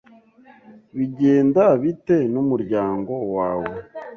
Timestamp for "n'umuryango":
2.33-3.13